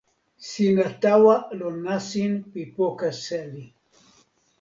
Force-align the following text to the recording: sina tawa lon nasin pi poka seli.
sina 0.49 0.85
tawa 1.01 1.35
lon 1.59 1.75
nasin 1.85 2.33
pi 2.51 2.61
poka 2.75 3.09
seli. 3.23 3.65